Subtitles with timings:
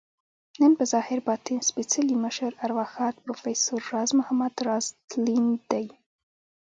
[0.59, 5.85] نن په ظاهر، باطن سپیڅلي مشر، ارواښاد پروفیسر راز محمد راز تلين دی